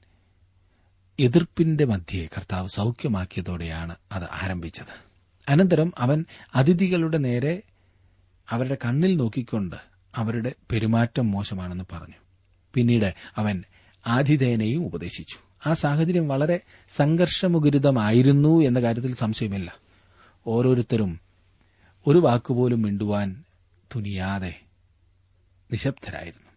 എതിർപ്പിന്റെ 1.21 1.85
മധ്യേ 1.85 2.27
കർത്താവ് 2.27 2.69
സൌഖ്യമാക്കിയതോടെയാണ് 2.69 3.97
അത് 4.13 4.25
ആരംഭിച്ചത്. 4.25 5.05
അനന്തരം 5.49 5.93
അവൻ 5.99 6.25
അതിഥികളുടെ 6.55 7.19
നേരെ 7.19 7.63
അവരുടെ 8.51 8.77
കണ്ണിൽ 8.85 9.17
നോക്കിക്കൊണ്ട് 9.17 9.77
അവരുടെ 10.17 10.55
പെരുമാറ്റം 10.71 11.31
മോശമാണെന്ന് 11.31 11.85
പറഞ്ഞു. 11.93 12.15
പിന്നീട് 12.75 13.15
അവൻ 13.37 13.65
ആതിഥേയനെയും 14.07 14.87
ഉപദേശിച്ചു. 14.87 15.44
ആ 15.67 15.73
സാഹചര്യം 15.73 16.29
വളരെ 16.29 16.61
സംഘർഷമുഖരിതമായിരുന്നു 16.89 18.63
എന്ന 18.63 18.81
കാര്യത്തിൽ 18.81 19.15
സംശയമില്ല. 19.15 19.77
ഓരോരുത്തരും 20.47 21.21
ഒരു 22.07 22.19
വാക്കുപോലും 22.19 22.83
മിണ്ടുവാൻ 22.83 23.45
തുനിയാതെ 23.95 24.61
നിശബ്ദരായിരുന്നു. 25.73 26.51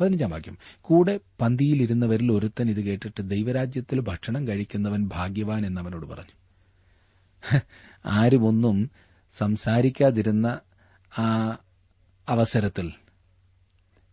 പതിനഞ്ചാം 0.00 0.30
വാക്യം. 0.30 0.58
കൂടെ 0.80 1.20
പന്തിയിലിരുന്നവരിൽ 1.40 2.32
ഒരുത്തൻ 2.32 2.70
ഇത് 2.70 2.80
കേട്ടിട്ട് 2.80 3.30
ദൈവരാജ്യത്തിൽ 3.30 4.00
ഭക്ഷണം 4.00 4.48
കഴിക്കുന്നവൻ 4.48 5.04
ഭാഗ്യവാൻ 5.04 5.66
എന്നവനോട് 5.66 6.06
പറഞ്ഞു. 6.06 6.32
ആരുമൊന്നും 8.06 8.90
സംസാരിക്കാതിരുന്ന 9.32 10.60
ആ 11.18 11.58
അവസരത്തിൽ 12.28 12.92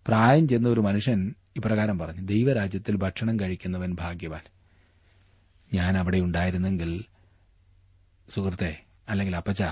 പ്രായം 0.08 0.48
ചെന്ന 0.48 0.70
ഒരു 0.70 0.80
മനുഷ്യൻ 0.80 1.36
ഇപ്രകാരം 1.60 2.00
പറഞ്ഞു 2.00 2.22
ദൈവരാജ്യത്തിൽ 2.22 2.96
ഭക്ഷണം 2.96 3.40
കഴിക്കുന്നവൻ 3.40 3.94
ഭാഗ്യവാൻ. 3.94 4.42
ഞാൻ 5.74 5.98
അവിടെ 5.98 6.18
ഉണ്ടായിരുന്നെങ്കിൽ 6.18 7.04
സുഹൃത്തെ 8.30 8.84
അല്ലെങ്കിൽ 9.10 9.36
അപ്പച്ച 9.36 9.64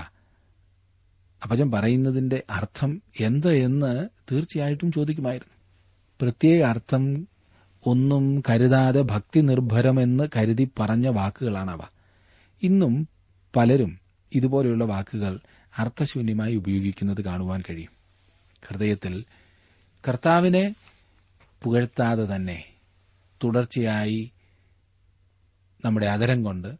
അപ്പച്ചൻ 1.42 1.70
പറയുന്നതിന്റെ 1.70 2.42
അർത്ഥം 2.50 3.02
എന്ത് 3.20 3.52
എന്ന് 3.54 4.08
തീർച്ചയായിട്ടും 4.32 4.92
ചോദിക്കുമായിരുന്നു. 4.92 5.54
പ്രത്യേക 6.20 6.62
അർത്ഥം 6.62 7.28
ഒന്നും 7.86 8.42
കരുതാതെ 8.50 9.00
ഭക്തി 9.00 9.40
നിർഭരമെന്ന് 9.40 10.28
കരുതി 10.36 10.68
പറഞ്ഞ 10.80 11.08
വാക്കുകളാണവ. 11.08 11.80
ഇന്നും 12.62 13.08
പലരും 13.56 13.98
ഇതുപോലെയുള്ള 14.32 14.84
വാക്കുകൾ 14.84 15.40
അർത്ഥശൂന്യമായി 15.78 16.54
ഉപയോഗിക്കുന്നത് 16.54 17.24
കാണുവാൻ 17.24 17.62
കഴിയും. 17.70 17.90
ഹൃദയത്തിൽ 18.68 19.24
കർത്താവിനെ 20.08 20.74
പുകഴ്ത്താതെ 21.62 22.36
തന്നെ 22.36 22.64
തുടർച്ചയായി 23.44 24.32
നമ്മുടെ 25.84 26.06
അതരം 26.06 26.44
കൊണ്ട് 26.44 26.74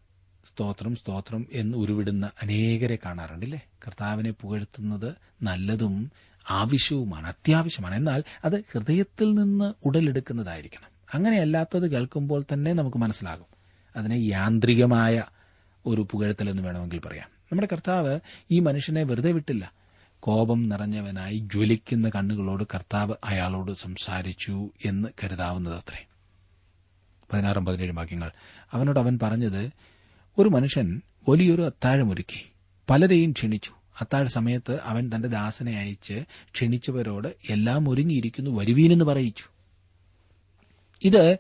സ്തോത്രം 0.45 0.97
സ്തോത്രം 0.97 1.47
എന്ന് 1.53 1.79
ഉരുവിടുന്ന 1.79 2.31
അനേകരെ 2.43 2.99
കാണാറുണ്ടല്ലേ? 3.05 3.61
കർത്താവിനെ 3.87 4.31
പുകഴ്ത്തുന്നത് 4.31 5.15
നല്ലതും 5.43 6.11
ആവശ്യവുമാണ് 6.51 7.27
അത്യാവശ്യമാണ്. 7.27 7.95
എന്നാൽ 7.95 8.25
അത് 8.45 8.61
ഹൃദയത്തിൽ 8.61 9.35
നിന്ന് 9.35 9.75
ഉടലെടുക്കുന്നതായിരിക്കണം. 9.85 10.89
അങ്ങനെയല്ലാത്തത് 11.15 11.91
കേൾക്കുമ്പോൾ 11.91 12.45
തന്നെ 12.53 12.73
നമുക്ക് 12.73 12.97
മനസ്സിലാകും. 12.97 13.47
അതിനെ 13.97 14.15
യാന്ത്രികമായ 14.15 15.25
ഒരു 15.87 16.09
പുകഴ്ത്തലെന്ന് 16.11 16.63
വേണമെങ്കിൽ 16.63 16.99
പറയാം. 16.99 17.29
നമ്മുടെ 17.43 17.69
കർത്താവ് 17.73 18.21
ഈ 18.51 18.61
മനുഷ്യനെ 18.61 19.03
വെറുതെ 19.03 19.33
വിട്ടില്ല. 19.33 19.78
കോപം 20.21 20.69
നിറഞ്ഞവനായി 20.69 21.39
ജ്വലിക്കുന്ന 21.39 22.09
കണ്ണുകളോട് 22.09 22.65
കർത്താവ് 22.75 23.15
അയാളോട് 23.25 23.73
സംസാരിച്ചു 23.73 24.71
എന്ന് 24.85 25.09
കരുതാവുന്നതത്രേ. 25.25 26.07
പതിനാറും 27.33 27.65
പതിനേഴും 27.65 27.97
വാക്യങ്ങൾ. 27.97 28.31
അവനോട് 28.73 29.01
അവൻ 29.01 29.19
പറഞ്ഞത് 29.23 29.71
ഒരു 30.39 30.49
മനുഷ്യൻ 30.49 31.01
വലിയൊരു 31.29 31.63
അത്താഴമൊരുക്കി 31.63 32.53
പലരെയും 32.91 33.33
ക്ഷണിച്ചു. 33.33 33.71
അത്താഴ 34.01 34.27
സമയത്ത് 34.27 34.81
അവൻ 34.83 35.11
തന്റെ 35.15 35.29
ദാസനെ 35.29 35.73
അയച്ച് 35.73 36.25
ക്ഷണിച്ചവരോട് 36.55 37.29
എല്ലാം 37.51 37.89
ഒരുങ്ങിയിരിക്കുന്നു 37.89 38.51
വരുവീനെന്ന് 38.51 39.05
പറയിച്ചു. 39.05 39.45
ഇത് 41.05 41.39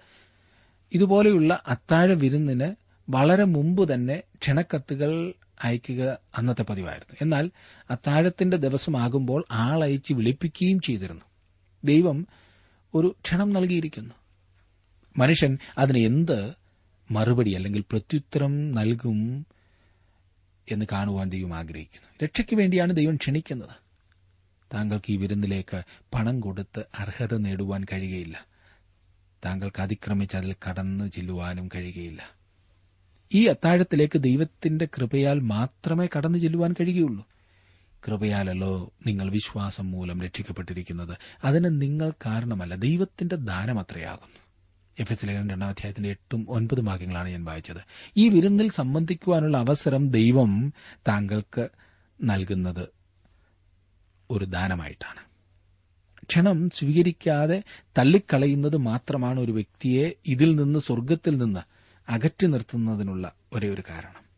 ഇതുപോലെയുള്ള 0.93 1.63
അത്താഴ 1.69 2.13
വിരുന്നിന് 2.13 2.75
വളരെ 3.11 3.45
മുമ്പ് 3.45 3.95
തന്നെ 3.95 4.23
ക്ഷണക്കത്തുകൾ 4.43 5.33
അയക്കുക 5.65 6.19
അന്നത്തെ 6.38 6.62
പതിവായിരുന്നു. 6.62 7.17
എന്നാൽ 7.23 7.50
അത്താഴത്തിന്റെ 7.91 8.57
ദിവസമാകുമ്പോൾ 8.57 9.45
ആളയച്ച് 9.50 10.12
വിളിപ്പിക്കുകയും 10.12 10.81
ചെയ്തിരുന്നു. 10.81 11.23
ദൈവം 11.85 12.27
ഒരു 12.95 13.17
ക്ഷണം 13.25 13.53
നൽകിയിരിക്കുന്നു. 13.53 14.15
മനുഷ്യൻ 15.19 15.59
അതിന് 15.79 15.99
എന്ത് 15.99 16.53
മറുപടി 17.11 17.53
അല്ലെങ്കിൽ 17.53 17.85
പ്രത്യുത്തരം 17.91 18.73
നൽകും 18.73 19.47
എന്ന് 20.71 20.87
കാണുവാൻ 20.93 21.31
ദൈവം 21.31 21.55
ആഗ്രഹിക്കുന്നു. 21.55 22.09
രക്ഷയ്ക്ക് 22.25 22.57
വേണ്ടിയാണ് 22.57 22.97
ദൈവം 22.97 23.17
ക്ഷണിക്കുന്നത്. 23.17 23.88
താങ്കൾക്ക് 24.75 25.12
ഈ 25.12 25.17
വിരുന്നിലേക്ക് 25.17 25.83
പണം 26.15 26.41
കൊടുത്ത് 26.41 26.85
അർഹത 26.99 27.37
നേടുവാൻ 27.37 27.85
കഴിയുകയില്ല. 27.85 28.47
താങ്കൾക്ക് 29.45 29.83
അതിക്രമിച്ച് 29.83 30.37
അതിൽ 30.37 30.55
കടന്നു 30.69 31.05
ചെല്ലുവാനും 31.05 31.69
കഴിയുകയില്ല. 31.75 32.38
ഈ 33.35 33.47
അത്താഴത്തിലേക്ക് 33.47 34.19
ദൈവത്തിന്റെ 34.19 34.89
കൃപയാൽ 34.97 35.41
മാത്രമേ 35.41 36.09
കടന്നു 36.17 36.39
ചെല്ലുവാൻ 36.39 36.73
കഴിയുകയുള്ളൂ. 36.73 37.27
കൃപയാലല്ലോ 38.07 38.93
നിങ്ങൾ 39.07 39.31
വിശ്വാസം 39.31 39.91
മൂലം 39.91 40.21
രക്ഷിക്കപ്പെട്ടിരിക്കുന്നത്. 40.21 41.19
അതിന് 41.45 41.83
നിങ്ങൾ 41.83 42.11
കാരണമല്ല 42.11 42.75
ദൈവത്തിന്റെ 42.75 43.37
ദാനം 43.37 43.81
അത്രയാകുന്നു 43.81 44.39
എഫ് 44.99 45.13
എസ് 45.13 45.27
ലേഖനം 45.27 45.49
രണ്ടാം 45.49 45.69
അധ്യായത്തിന്റെ 45.69 46.11
എട്ടും 46.11 46.47
ഒൻപതും 46.49 46.85
ഭാഗ്യങ്ങളാണ് 46.85 47.29
ഞാൻ 47.29 47.45
വായിച്ചത്. 47.45 47.81
ഈ 48.17 48.29
വിരുന്നിൽ 48.29 48.71
സംബന്ധിക്കുവാനുള്ള 48.71 49.59
അവസരം 49.59 50.11
ദൈവം 50.11 50.73
താങ്കൾക്ക് 51.09 51.69
നൽകുന്നത് 52.25 52.89
ഒരു 54.31 54.45
ദാനമായിട്ടാണ്. 54.45 55.21
ക്ഷണം 56.25 56.71
സ്വീകരിക്കാതെ 56.75 57.63
തള്ളിക്കളയുന്നത് 57.99 58.77
മാത്രമാണ് 58.77 59.41
ഒരു 59.41 59.53
വ്യക്തിയെ 59.53 60.13
ഇതിൽ 60.27 60.57
നിന്ന് 60.57 60.79
സ്വർഗത്തിൽ 60.79 61.37
നിന്ന് 61.37 61.78
അകറ്റി 62.09 62.47
നിർത്തുന്നതിനുള്ള 62.47 63.33
ഒരേ 63.53 63.69
ഒരു 63.69 63.83
കാരണം. 63.91 64.29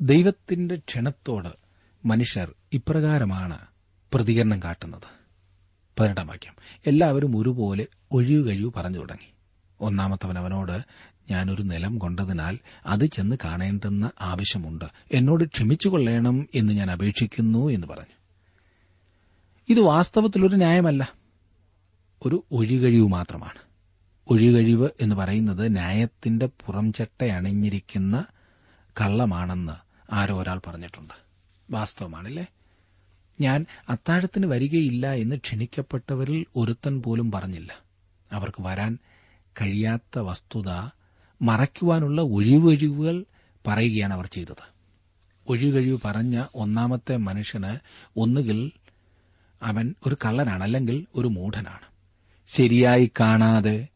ദൈവത്തിന്റെ 0.00 0.76
ക്ഷണത്തോട് 0.76 1.48
മനുഷ്യർ 2.04 2.54
ഇപ്രകാരമാണ് 2.72 3.58
പ്രതികരണം 4.14 4.62
കാട്ടുന്നത്. 4.62 5.16
പതിനെട്ടാം 6.00 6.26
വാക്യം. 6.26 6.54
എല്ലാവരും 6.86 7.36
ഒരുപോലെ 7.36 7.86
ഒഴിയു 8.12 8.42
കഴിവ് 8.42 8.72
പറഞ്ഞു 8.76 8.98
തുടങ്ങി. 8.98 9.32
ഒന്നാമത്തവൻ 9.80 10.38
അവനോട് 10.38 10.82
ഞാനൊരു 11.30 11.62
നിലം 11.62 11.98
കൊണ്ടതിനാൽ 11.98 12.58
അത് 12.86 13.06
ചെന്ന് 13.06 13.36
കാണേണ്ടെന്ന 13.44 14.10
ആവശ്യമുണ്ട്. 14.20 14.84
എന്നോട് 15.12 15.44
ക്ഷമിച്ചു 15.44 15.88
കൊള്ളേണം 15.88 16.48
എന്ന് 16.54 16.72
ഞാൻ 16.72 16.90
അപേക്ഷിക്കുന്നു 16.90 17.68
എന്ന് 17.68 17.86
പറഞ്ഞു. 17.86 18.16
ഇത് 19.68 19.80
വാസ്തവത്തിലൊരു 19.80 20.56
ന്യായമല്ല. 20.56 21.12
ഒരു 22.26 22.44
ഒഴികഴിവ് 22.52 23.08
മാത്രമാണ്. 23.08 23.65
ഒഴികഴിവ് 24.30 24.88
എന്ന് 25.00 25.16
പറയുന്നത് 25.16 25.72
ന്യായത്തിന്റെ 25.72 26.46
പുറംചട്ട 26.46 27.24
അണിഞ്ഞിരിക്കുന്ന 27.24 28.24
കള്ളമാണെന്ന് 29.00 29.72
ആരോ 30.14 30.42
ഒരാൾ 30.42 30.60
പറഞ്ഞിട്ടുണ്ട്. 30.66 31.14
വാസ്തവമാണല്ലേ? 31.70 32.46
ഞാൻ 33.40 33.66
അത്താഴത്തിന് 33.88 34.46
വരികയില്ല 34.46 35.12
എന്ന് 35.12 35.36
ക്ഷണിക്കപ്പെട്ടവരിൽ 35.36 36.46
ഒരുത്തൻ 36.56 37.02
പോലും 37.02 37.32
പറഞ്ഞില്ല. 37.32 37.80
അവർക്ക് 38.32 38.62
വരാൻ 38.62 38.98
കഴിയാത്ത 39.60 40.18
വസ്തുത 40.18 40.90
മറയ്ക്കുവാനുള്ള 41.42 42.20
ഒഴിവൊഴിവുകൾ 42.20 43.24
പറയുകയാണ് 43.66 44.14
അവർ 44.14 44.26
ചെയ്തത്. 44.26 44.76
ഒഴികഴിവ് 45.48 45.98
പറഞ്ഞ 46.04 46.44
ഒന്നാമത്തെ 46.54 47.16
മനുഷ്യന് 47.16 47.78
ഒന്നുകിൽ 48.16 48.72
അവൻ 49.62 49.94
ഒരു 50.06 50.16
കള്ളനാണ് 50.24 50.62
അല്ലെങ്കിൽ 50.62 51.06
ഒരു 51.14 51.26
മൂഢനാണ്. 51.26 51.86
ശരിയായി 52.46 53.10
കാണാതെ 53.20 53.88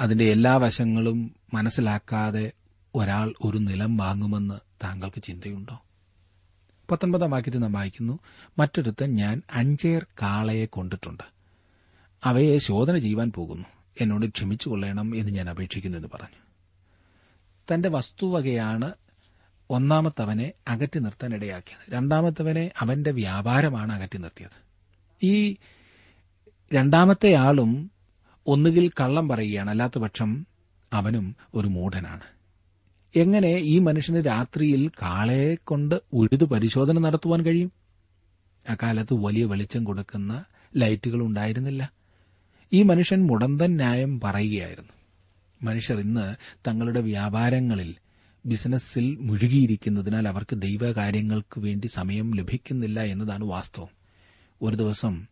അതിന്റെ 0.00 0.24
എല്ലാ 0.24 0.56
വശങ്ങളും 0.56 1.36
മനസ്സിലാക്കാതെ 1.54 2.52
ഒരാൾ 2.94 3.34
ഒരു 3.44 3.58
നിലം 3.58 3.96
വാങ്ങുമെന്ന് 3.96 4.54
താങ്കൾക്ക് 4.84 5.22
ചിന്തയുണ്ടോ? 5.22 5.82
പത്തൊൻപതാം 6.90 7.30
വാക്യത്തിൽ 7.30 7.58
നാം 7.58 7.72
വായിക്കുന്നു 7.72 8.18
മറ്റൊരുത്ത് 8.58 9.04
ഞാൻ 9.04 9.42
അഞ്ചേർ 9.52 10.06
കാളയെ 10.22 10.66
കൊണ്ടിട്ടുണ്ട്. 10.66 11.22
അവയെ 12.24 12.58
ശോധന 12.58 12.98
ചെയ്യുവാൻ 12.98 13.32
പോകുന്നു. 13.32 13.64
എന്നോട് 14.00 14.26
ക്ഷമിച്ചു 14.26 14.68
കൊള്ളണം 14.68 15.16
എന്ന് 15.16 15.32
ഞാൻ 15.32 15.50
അപേക്ഷിക്കുന്നു 15.50 15.98
എന്ന് 15.98 16.08
പറഞ്ഞു. 16.14 16.40
തന്റെ 17.74 17.88
വസ്തുവകയാണ് 17.88 18.92
ഒന്നാമത്തവനെ 19.70 20.52
അകറ്റി 20.68 20.98
നിർത്താൻ 20.98 21.34
ഇടയാക്കിയത്. 21.34 21.94
രണ്ടാമത്തവനെ 21.94 22.70
അവന്റെ 22.78 23.10
വ്യാപാരമാണ് 23.10 23.92
അകറ്റി 23.92 24.18
നിർത്തിയത്. 24.18 24.70
ഈ 25.22 25.56
രണ്ടാമത്തെ 26.74 27.34
ആളും 27.34 27.99
ഒന്നുകിൽ 28.46 28.88
കള്ളം 28.88 29.28
പറയുകയാണ് 29.28 29.70
അല്ലാത്തപക്ഷം 29.70 30.46
അവനും 30.92 31.36
ഒരു 31.54 31.66
മൂഢനാണ്. 31.66 32.20
എങ്ങനെ 33.16 33.48
ഈ 33.48 33.78
മനുഷ്യന് 33.78 34.26
രാത്രിയിൽ 34.26 34.88
കാളയെ 34.88 35.54
കൊണ്ട് 35.54 36.02
ഉഴുതു 36.12 36.44
പരിശോധന 36.44 36.98
നടത്തുവാൻ 36.98 37.42
കഴിയും? 37.42 37.72
അക്കാലത്ത് 38.68 39.14
വലിയ 39.14 39.44
വെളിച്ചം 39.44 39.84
കൊടുക്കുന്ന 39.84 40.44
ലൈറ്റുകൾ 40.76 41.22
ഉണ്ടായിരുന്നില്ല. 41.22 41.92
ഈ 42.72 42.82
മനുഷ്യൻ 42.82 43.26
മുടന്തൻ 43.26 43.76
ന്യായം 43.76 44.20
പറയുകയായിരുന്നു. 44.20 44.92
മനുഷ്യർ 45.62 46.00
ഇന്ന് 46.00 46.34
തങ്ങളുടെ 46.66 47.00
വ്യാപാരങ്ങളിൽ 47.00 47.94
ബിസിനസ്സിൽ 48.46 49.18
മുഴുകിയിരിക്കുന്നതിനാൽ 49.20 50.28
അവർക്ക് 50.28 50.56
ദൈവകാര്യങ്ങൾക്ക് 50.56 51.60
വേണ്ടി 51.60 51.86
സമയം 51.86 52.34
ലഭിക്കുന്നില്ല 52.34 53.00
എന്നതാണ് 53.00 53.44
വാസ്തവം. 53.44 53.88
ഒരു 54.62 54.76
ദിവസം 54.76 55.26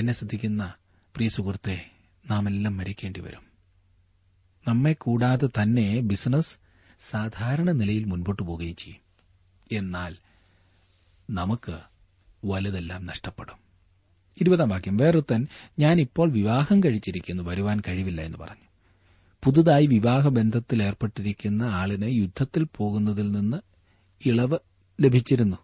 എന്നെ 0.00 0.12
ശ്രദ്ധിക്കുന്ന 0.12 0.72
പ്രിയ 1.18 1.28
സുഹൃത്തെ 1.28 1.90
നാം 2.30 2.48
എല്ലാം 2.48 2.76
മരിക്കേണ്ടി 2.76 3.20
വരും 3.20 3.42
നമ്മെ 4.68 4.92
കൂടാതെ 4.92 5.46
തന്നെ 5.46 6.00
ബിസിനസ് 6.00 6.56
സാധാരണ 7.00 7.70
നിലയിൽ 7.70 8.04
മുൻപോട്ട് 8.04 8.42
പോവുകയും 8.42 8.76
ചെയ്യും. 8.76 9.00
എന്നാൽ 9.72 10.16
നമുക്ക് 11.30 11.78
വലുതെല്ലാം 12.44 13.06
നഷ്ടപ്പെടും. 13.06 13.56
ഇരുപതാം 14.40 14.68
വാക്യം 14.68 14.96
വേറൊരുത്തൻ 14.96 15.46
ഞാൻ 15.78 16.00
ഇപ്പോൾ 16.00 16.30
വിവാഹം 16.30 16.80
കഴിച്ചിരിക്കുന്നു 16.80 17.42
വരുവാൻ 17.42 17.82
കഴിവില്ല 17.88 18.20
എന്ന് 18.20 18.38
പറഞ്ഞു. 18.38 18.68
പുതുതായി 19.44 19.86
വിവാഹബന്ധത്തിൽ 19.86 20.82
ഏർപ്പെട്ടിരിക്കുന്ന 20.82 21.62
ആളിന് 21.62 22.10
യുദ്ധത്തിൽ 22.10 22.66
പോകുന്നതിൽ 22.76 23.32
നിന്ന് 23.32 23.56
ഇളവ് 24.26 24.58
ലഭിച്ചിരുന്നു. 25.00 25.56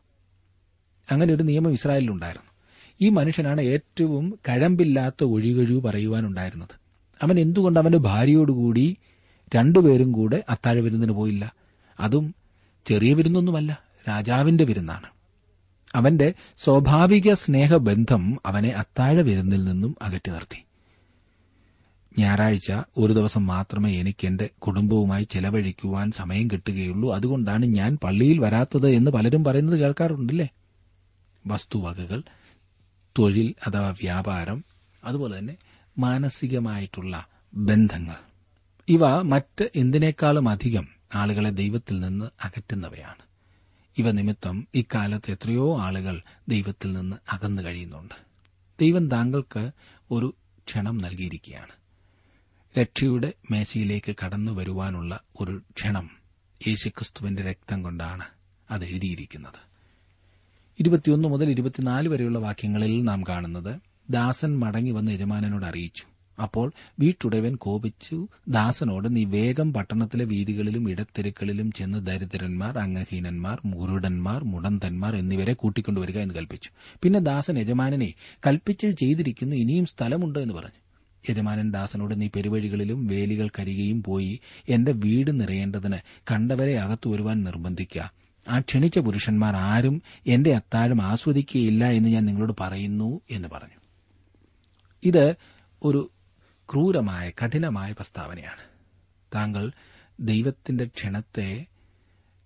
അങ്ങനെ 1.10 1.34
ഒരു 1.34 1.42
നിയമം 1.42 1.72
ഇസ്രായേലിലുണ്ടായിരുന്നു. 1.72 2.53
ഈ 3.00 3.08
മനുഷ്യനാണ് 3.08 3.60
ഏറ്റവും 3.60 4.38
കഴമ്പില്ലാത്ത 4.48 5.24
ഒഴികഴിവ് 5.24 5.82
പറയുവാനുണ്ടായിരുന്നത്. 5.82 6.80
അവൻ 7.22 7.40
എന്തുകൊണ്ട് 7.40 7.80
അവന്റെ 7.80 7.98
ഭാര്യയോടുകൂടി 7.98 8.96
രണ്ടുപേരും 9.54 10.12
കൂടെ 10.12 10.44
അത്താഴ 10.48 10.80
വിരുന്നിന് 10.80 11.12
പോയില്ല? 11.12 11.54
അതും 12.00 12.34
ചെറിയ 12.86 13.14
വിരുന്നൊന്നുമല്ല 13.14 13.78
രാജാവിന്റെ 14.08 14.64
വിരുന്നാണ്. 14.64 15.06
അവന്റെ 15.94 16.34
സ്വാഭാവിക 16.56 17.32
സ്നേഹബന്ധം 17.32 18.38
അവനെ 18.46 18.68
അത്താഴ 18.68 19.20
വിരുന്നിൽ 19.20 19.64
നിന്നും 19.64 19.96
അകറ്റി 20.02 20.30
നിർത്തി. 20.30 20.64
ഞായറാഴ്ച 22.18 22.72
ഒരു 22.98 23.12
ദിവസം 23.12 23.46
മാത്രമേ 23.46 24.00
എനിക്ക് 24.00 24.26
എന്റെ 24.26 24.50
കുടുംബവുമായി 24.58 25.24
ചെലവഴിക്കുവാൻ 25.24 26.10
സമയം 26.10 26.48
കിട്ടുകയുള്ളൂ. 26.48 27.14
അതുകൊണ്ടാണ് 27.14 27.66
ഞാൻ 27.66 27.98
പള്ളിയിൽ 28.04 28.38
വരാത്തത് 28.38 28.88
എന്ന് 28.88 29.10
പലരും 29.10 29.44
പറയുന്നത് 29.44 29.80
കേൾക്കാറുണ്ടല്ലേ? 29.80 30.48
വസ്തുവകകൾ 31.46 32.22
തൊഴിൽ 33.18 33.54
അഥവാ 33.66 33.90
വ്യാപാരം 33.90 34.64
അതുപോലെ 35.04 35.38
തന്നെ 35.38 35.56
മാനസികമായിട്ടുള്ള 35.98 37.26
ബന്ധങ്ങൾ. 37.54 38.16
ഇവ 38.88 39.22
മറ്റ് 39.22 39.70
എന്തിനേക്കാളും 39.76 40.48
അധികം 40.48 40.88
ആളുകളെ 41.14 41.50
ദൈവത്തിൽ 41.50 42.00
നിന്ന് 42.00 42.24
അകറ്റുന്നവയാണ്. 42.44 43.22
ഇവ 43.98 44.10
നിമിത്തം 44.10 44.68
ഇക്കാലത്ത് 44.74 45.30
എത്രയോ 45.30 45.78
ആളുകൾ 45.78 46.22
ദൈവത്തിൽ 46.48 46.92
നിന്ന് 46.92 47.16
അകന്നു 47.32 47.62
കഴിയുന്നുണ്ട്. 47.62 48.14
ദൈവം 48.80 49.08
താങ്കൾക്ക് 49.08 49.70
ഒരു 50.10 50.34
ക്ഷണം 50.68 50.98
നൽകിയിരിക്കുകയാണ്. 50.98 51.72
രക്ഷയുടെ 52.80 53.32
മേശയിലേക്ക് 53.50 54.16
കടന്നു 54.24 54.52
വരുവാനുള്ള 54.52 55.20
ഒരു 55.40 55.62
ക്ഷണം 55.76 56.10
യേശുക്രിസ്തുവിന്റെ 56.68 57.42
രക്തം 57.42 57.82
കൊണ്ടാണ് 57.82 58.24
അത് 58.70 58.84
എഴുതിയിരിക്കുന്നത്. 58.84 59.73
ഇരുപത്തിയൊന്ന് 60.80 61.28
മുതൽ 61.28 61.50
ഇരുപത്തിനാല് 61.50 62.08
വരെയുള്ള 62.08 62.38
വാക്യങ്ങളിൽ 62.38 63.02
നാം 63.02 63.24
കാണുന്നത് 63.28 63.78
ദാസൻ 64.10 64.58
മടങ്ങി 64.58 64.90
വന്ന് 64.90 65.12
യജമാനനോട് 65.12 65.66
അറിയിച്ചു. 65.66 66.04
അപ്പോൾ 66.42 66.72
വീട്ടുടവൻ 67.00 67.54
കോപിച്ചു 67.54 68.28
ദാസനോട് 68.48 69.16
നീ 69.16 69.24
വേഗം 69.24 69.72
പട്ടണത്തിലെ 69.72 70.24
വീതികളിലും 70.24 70.90
ഇടത്തെരുക്കളിലും 70.90 71.72
ചെന്ന് 71.72 72.06
ദരിദ്രന്മാർ 72.06 72.78
അംഗഹീനന്മാർ 72.78 73.60
മുരുടന്മാർ 73.64 74.44
മുടന്തന്മാർ 74.44 75.16
എന്നിവരെ 75.16 75.52
കൂട്ടിക്കൊണ്ടുവരിക 75.52 76.18
എന്ന് 76.18 76.34
കൽപ്പിച്ചു. 76.34 76.70
പിന്നെ 77.02 77.20
ദാസൻ 77.20 77.58
യജമാനനെ 77.58 78.14
കൽപ്പിച്ചത് 78.46 78.90
ചെയ്തിരിക്കുന്നു 78.90 79.56
ഇനിയും 79.56 79.86
സ്ഥലമുണ്ട് 79.86 80.38
എന്ന് 80.38 80.54
പറഞ്ഞു. 80.54 80.80
യജമാനൻ 81.30 81.72
ദാസനോട് 81.72 82.20
നീ 82.20 82.26
പെരുവഴികളിലും 82.26 83.06
വേലികൾ 83.06 83.12
വേലികൾക്കരികെയും 83.12 84.02
പോയി 84.02 84.40
എന്റെ 84.68 84.92
വീട് 84.92 85.40
നിറയേണ്ടതിന് 85.40 85.96
കണ്ടവരെ 86.32 86.74
അകത്തു 86.78 87.08
വരുവാൻ 87.08 87.44
നിർബന്ധിക്കുക 87.44 88.23
ആ 88.48 88.60
ക്ഷണിച്ച 88.60 88.98
പുരുഷന്മാർ 88.98 89.56
ആരും 89.56 90.02
എന്റെ 90.26 90.54
അത്താഴം 90.54 91.02
ആസ്വദിക്കുകയില്ല 91.02 91.84
എന്ന് 91.84 92.08
ഞാൻ 92.08 92.24
നിങ്ങളോട് 92.26 92.52
പറയുന്നു 92.60 93.20
എന്ന് 93.30 93.48
പറഞ്ഞു. 93.48 93.80
ഇത് 95.04 95.36
ഒരു 95.82 96.10
ക്രൂരമായ 96.72 97.30
കഠിനമായ 97.30 97.92
പ്രസ്താവനയാണ്. 97.92 98.60
താങ്കൾ 99.34 99.72
ദൈവത്തിന്റെ 100.20 100.84
ക്ഷണത്തെ 100.84 101.66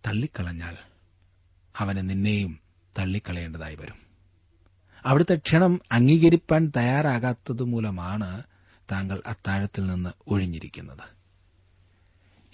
തള്ളിക്കളഞ്ഞാൽ 0.07 0.77
അവന് 1.77 2.11
നിന്നെയും 2.11 2.61
തള്ളിക്കളയേണ്ടതായി 2.99 3.75
വരും. 3.75 4.09
അവിടുത്തെ 5.05 5.35
ക്ഷണം 5.37 5.81
അംഗീകരിപ്പാൻ 5.93 6.73
തയ്യാറാകാത്തത് 6.77 7.63
മൂലമാണ് 7.63 8.43
താങ്കൾ 8.93 9.23
അത്താഴത്തിൽ 9.27 9.87
നിന്ന് 9.87 10.11
ഒഴിഞ്ഞിരിക്കുന്നത്. 10.27 11.19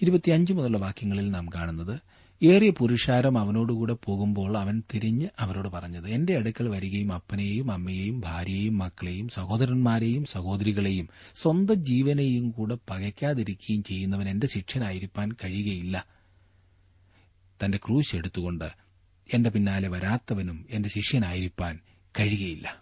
ഇരുപത്തിയഞ്ച് 0.01 0.53
മുതലുള്ള 0.53 0.77
വാക്യങ്ങളിൽ 0.77 1.31
നാം 1.31 1.49
കാണുന്നത് 1.55 1.99
ഏറിയ 2.43 2.69
പുരുഷാരം 2.69 3.37
അവനോടുകൂടെ 3.37 3.93
പോകുമ്പോൾ 3.93 4.57
അവൻ 4.57 4.83
തിരിഞ്ഞ് 4.93 5.27
അവരോട് 5.39 5.69
പറഞ്ഞത് 5.69 6.07
എന്റെ 6.07 6.37
അടുക്കൽ 6.37 6.69
വരികയും 6.69 7.13
അപ്പനെയും 7.13 7.71
അമ്മയെയും 7.71 8.19
ഭാര്യയെയും 8.19 8.77
മക്കളെയും 8.77 9.29
സഹോദരന്മാരെയും 9.29 10.25
സഹോദരികളെയും 10.25 11.09
സ്വന്തം 11.35 11.75
ജീവനെയും 11.75 12.51
കൂടെ 12.51 12.77
പകയ്ക്കാതിരിക്കുകയും 12.89 13.83
ചെയ്യുന്നവൻ 13.83 14.29
എന്റെ 14.29 14.47
ശിക്ഷനായിരിക്കാൻ 14.47 15.31
കഴിയുകയില്ല. 15.43 16.05
തന്റെ 17.65 17.77
ക്രൂശ് 17.77 18.15
എടുത്തുകൊണ്ട് 18.15 18.65
എന്റെ 19.33 19.49
പിന്നാലെ 19.49 19.87
വരാത്തവനും 19.87 20.65
എന്റെ 20.69 20.89
ശിഷ്യനായിരിക്കാൻ 20.89 21.79
കഴിയുകയില്ല. 22.19 22.81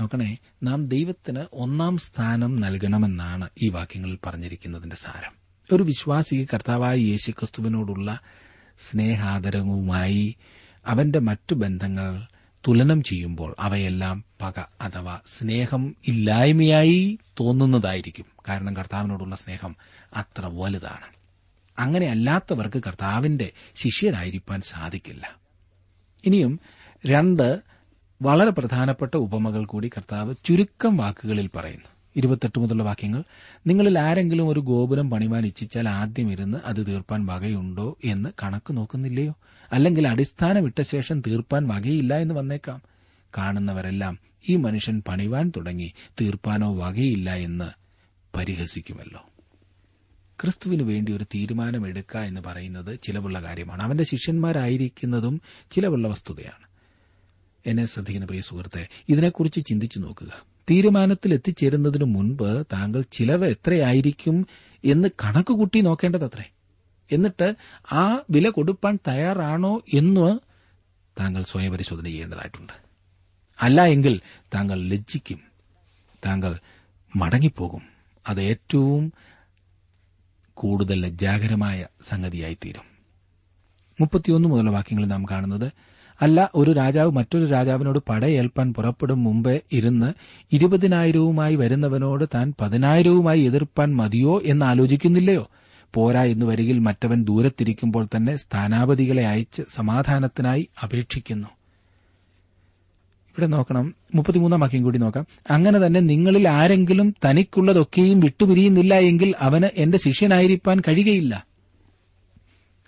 നോക്കണേ 0.00 0.36
നാം 0.62 0.86
ദൈവത്തിന് 0.86 1.44
ഒന്നാം 1.52 1.98
സ്ഥാനം 1.98 2.56
നൽകണമെന്നാണ് 2.56 3.48
ഈ 3.62 3.68
വാക്യങ്ങളിൽ 3.68 4.18
പറഞ്ഞിരിക്കുന്നതിന്റെ 4.26 4.96
സാരം. 4.96 5.37
ഒരു 5.72 5.82
വിശ്വാസിക്ക് 5.82 6.50
കർത്താവായ 6.54 6.96
യേശുക്രിസ്തുവിനോടുള്ള 6.96 8.20
സ്നേഹാദരവുമായി 8.78 10.36
അവന്റെ 10.86 11.18
മറ്റു 11.18 11.54
ബന്ധങ്ങൾ 11.54 12.26
തുലനം 12.68 13.02
ചെയ്യുമ്പോൾ 13.02 13.54
അവയെല്ലാം 13.58 14.24
പക 14.42 14.60
അഥവാ 14.80 15.20
സ്നേഹം 15.26 15.96
ഇല്ലായ്മയായി 16.08 17.18
തോന്നുന്നതായിരിക്കും. 17.40 18.24
കാരണം 18.48 18.76
കർത്താവിനോടുള്ള 18.76 19.36
സ്നേഹം 19.36 19.76
അത്ര 20.16 20.46
വലുതാണ്. 20.46 21.18
അങ്ങനെ 21.78 22.06
അല്ലാത്തവർക്ക് 22.06 22.82
കർത്താവിന്റെ 22.86 23.52
ശിഷ്യരായിരിക്കാൻ 23.76 24.60
സാധിക്കില്ല. 24.60 25.36
ഇനിയും 26.24 26.60
രണ്ട് 27.06 27.60
വളരെ 28.22 28.50
പ്രധാനപ്പെട്ട 28.50 29.16
ഉപമകൾ 29.16 29.64
കൂടി 29.64 29.88
കർത്താവ് 29.88 30.34
ചുരുക്കം 30.44 30.96
വാക്കുകളിൽ 30.96 31.50
പറയുന്നു. 31.56 31.97
ഇരുപത്തെട്ട് 32.18 32.60
മുതലുള്ള 32.60 32.82
വാക്യങ്ങൾ 32.82 33.22
നിങ്ങളിൽ 33.66 33.98
ആരെങ്കിലും 33.98 34.48
ഒരു 34.48 34.60
ഗോപുരം 34.60 35.10
പണിവാൻ 35.10 35.46
ഇച്ഛിച്ചാൽ 35.46 35.88
ആദ്യം 35.88 36.32
ഇരുന്ന് 36.32 36.58
അത് 36.64 36.86
തീർപ്പാൻ 36.86 37.26
വകയുണ്ടോ 37.26 37.98
എന്ന് 38.04 38.28
കണക്ക് 38.42 38.76
നോക്കുന്നില്ലയോ? 38.76 39.34
അല്ലെങ്കിൽ 39.72 40.08
അടിസ്ഥാനം 40.08 40.66
ഇട്ട 40.66 40.80
ശേഷം 40.82 41.20
തീർപ്പാൻ 41.20 41.68
വകയില്ല 41.68 42.14
എന്ന് 42.14 42.34
വന്നേക്കാം. 42.34 42.82
കാണുന്നവരെല്ലാം 43.38 44.18
ഈ 44.48 44.56
മനുഷ്യൻ 44.56 45.02
പണിവാൻ 45.08 45.52
തുടങ്ങി 45.56 45.92
തീർപ്പാനോ 46.20 46.74
വകയില്ല 46.74 47.34
എന്ന് 47.34 47.70
പരിഹസിക്കുമല്ലോ. 48.36 49.26
ക്രിസ്തുവിനു 50.40 50.82
വേണ്ടി 50.82 51.12
ഒരു 51.12 51.24
തീരുമാനമെടുക്കുക 51.24 52.20
എന്ന് 52.20 52.40
പറയുന്നത് 52.40 52.98
ചിലവുള്ള 53.02 53.42
കാര്യമാണ്. 53.42 53.82
അവന്റെ 53.82 54.04
ശിഷ്യന്മാരായിരിക്കുന്നതും 54.04 55.40
ചിലവുള്ള 55.70 56.08
വസ്തുതയാണ്. 56.08 56.68
എന്നെ 57.66 57.86
ശ്രദ്ധിക്കുന്ന 57.86 58.26
പ്രിയ 58.26 58.40
സുഹൃത്തെ 58.40 58.88
ഇതിനെക്കുറിച്ച് 59.08 59.66
ചിന്തിച്ചു 59.66 59.98
നോക്കുക. 59.98 60.57
തീരുമാനത്തിൽ 60.70 61.34
എത്തിച്ചേരുന്നതിനു 61.34 62.04
മുൻപ് 62.04 62.66
താങ്കൾ 62.72 63.04
ചിലവ് 63.12 63.46
എത്രയായിരിക്കും 63.46 64.46
എന്ന് 64.84 65.08
കണക്ക് 65.24 65.52
കൂട്ടി 65.52 65.80
നോക്കേണ്ടതത്രേ. 65.80 66.50
എന്നിട്ട് 67.12 67.54
ആ 67.92 68.18
വില 68.30 68.48
കൊടുപ്പാൻ 68.48 68.98
തയ്യാറാണോ 69.08 69.82
എന്ന് 69.94 70.38
താങ്കൾ 71.20 71.42
സ്വയം 71.42 71.72
പരിശോധന 71.72 72.04
ചെയ്യേണ്ടതായിട്ടുണ്ട്. 72.04 72.72
അല്ല 73.62 73.84
എങ്കിൽ 73.84 74.20
താങ്കൾ 74.54 74.80
ലജ്ജിക്കും. 74.80 75.40
താങ്കൾ 76.26 76.58
മടങ്ങിപ്പോകും. 77.16 77.82
അത് 78.26 78.40
ഏറ്റവും 78.40 79.12
കൂടുതൽ 80.54 81.00
ലജ്ജാകരമായ 81.00 81.86
സംഗതിയായിത്തീരും. 82.02 82.82
മുപ്പത്തിയൊന്ന് 84.00 84.48
മുതലുള്ള 84.48 84.70
വാക്യങ്ങളിൽ 84.70 85.06
നാം 85.06 85.24
കാണുന്നത് 85.24 85.72
അല്ല 86.22 86.50
ഒരു 86.54 86.72
രാജാവ് 86.72 87.10
മറ്റൊരു 87.10 87.44
രാജാവിനോട് 87.44 87.98
പടയേൽപ്പാൻ 88.08 88.74
പുറപ്പെടും 88.74 89.24
മുമ്പേ 89.24 89.60
ഇരുന്ന് 89.72 90.12
ഇരുപതിനായിരവുമായി 90.52 91.54
വരുന്നവനോട് 91.54 92.24
താൻ 92.34 92.54
പതിനായിരവുമായി 92.60 93.40
എതിർപ്പാൻ 93.40 93.96
മതിയോ 93.96 94.42
എന്ന് 94.44 94.66
ആലോചിക്കുന്നില്ലയോ? 94.66 95.50
പോരാ 95.94 96.22
എന്ന് 96.22 96.46
വരികിൽ 96.46 96.78
മറ്റവൻ 96.78 97.24
ദൂരത്തിരിക്കുമ്പോൾ 97.24 98.06
തന്നെ 98.16 98.36
സ്ഥാനാപതികളെ 98.36 99.26
അയച്ച് 99.26 99.62
സമാധാനത്തിനായി 99.74 100.68
അപേക്ഷിക്കുന്നു. 100.82 101.48
ഇവിടെ 103.28 103.46
നോക്കണം 103.46 103.94
മുപ്പത്തിമൂന്നാം 104.14 104.60
വാക്യം 104.60 104.82
കൂടി 104.82 104.98
നോക്കാം. 104.98 105.26
അങ്ങനെ 105.50 105.86
തന്നെ 105.86 106.00
നിങ്ങളിൽ 106.00 106.48
ആരെങ്കിലും 106.48 107.14
തനിക്കുള്ളതൊക്കെയും 107.24 108.20
വിട്ടുപിരിയുന്നില്ല 108.20 108.94
എങ്കിൽ 108.94 109.34
അവന് 109.40 109.68
എന്റെ 109.74 109.98
ശിഷ്യനായിരിക്കാൻ 109.98 110.80
കഴിയുകയില്ല. 110.80 111.47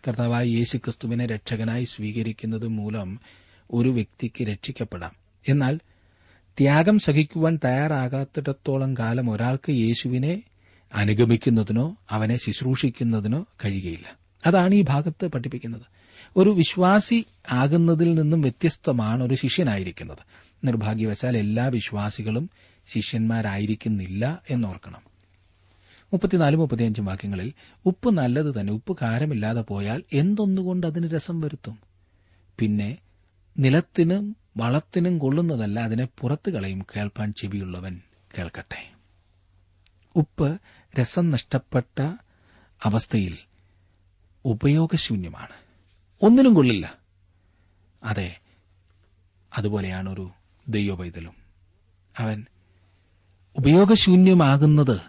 കർത്താവായ 0.09 0.45
യേശുക്രിസ്തുവിനെ 0.45 1.27
രക്ഷകനായി 1.27 1.85
സ്വീകരിക്കുന്നത് 1.85 2.69
മൂലം 2.69 3.21
ഒരു 3.71 3.89
വ്യക്തിക്ക് 3.89 4.45
രക്ഷിക്കപ്പെടാം. 4.45 5.13
എന്നാൽ 5.49 5.81
ത്യാഗം 6.59 6.99
സഹിക്കുവാൻ 6.99 7.59
തയ്യാറാകാത്തിടത്തോളം 7.65 8.95
കാലം 8.95 9.31
ഒരാൾക്ക് 9.31 9.71
യേശുവിനെ 9.71 10.43
അനുഗമിക്കുന്നതിനോ 10.95 11.97
അവനെ 12.11 12.37
ശുശ്രൂഷിക്കുന്നതിനോ 12.37 13.47
കഴിയുകയില്ല. 13.65 14.19
അതാണ് 14.47 14.75
ഈ 14.75 14.83
ഭാഗത്ത് 14.83 15.27
പഠിപ്പിക്കുന്നത്. 15.27 15.83
ഒരു 16.37 16.51
വിശ്വാസി 16.51 17.25
ആകുന്നതിൽ 17.53 18.15
നിന്നും 18.15 18.43
വ്യത്യസ്തമാണ് 18.43 19.25
ഒരു 19.25 19.35
ശിഷ്യനായിരിക്കുന്നത്. 19.35 20.19
നിർഭാഗ്യവശാൽ 20.65 21.37
എല്ലാ 21.37 21.67
വിശ്വാസികളും 21.67 22.51
ശിഷ്യന്മാരായിരിക്കുന്നില്ല 22.89 24.43
എന്നോർക്കണം. 24.51 25.10
മുപ്പത്തിനാലും 26.13 26.61
മുപ്പത്തിയഞ്ചും 26.61 27.05
വാക്യങ്ങളിൽ 27.05 27.53
ഉപ്പ് 27.87 28.11
നല്ലത് 28.11 28.61
തന്നെ 28.61 28.73
ഉപ്പ് 28.73 28.97
കാരമില്ലാതെ 29.03 29.61
പോയാൽ 29.61 30.05
എന്തൊന്നുകൊണ്ട് 30.13 30.87
അതിന് 30.87 31.11
രസം 31.11 31.41
വരുത്തും? 31.41 31.79
പിന്നെ 32.59 32.99
നിലത്തിനും 33.59 34.37
വളത്തിനും 34.57 35.19
കൊള്ളുന്നതല്ല 35.19 35.81
അതിനെ 35.81 36.09
പുറത്തു 36.21 36.51
കളയും 36.51 36.83
കേൾപ്പാൻ 36.97 37.33
ചെവിയുള്ളവൻ 37.33 38.01
കേൾക്കട്ടെ. 38.39 38.93
ഉപ്പ് 40.17 40.61
രസം 41.01 41.31
നഷ്ടപ്പെട്ട 41.31 42.01
അവസ്ഥയിൽ 42.85 43.39
ഉപയോഗശൂന്യമാണ്. 44.45 45.55
ഒന്നിനും 46.23 46.55
കൊള്ളില്ല. 46.55 46.99
അതെ 48.03 48.41
അതുപോലെയാണ് 49.57 50.09
ഒരു 50.11 50.31
ദൈവപൈതലും 50.69 51.35
അവൻ 52.19 52.47
ഉപയോഗശൂന്യമാകുന്നത് 53.57 55.01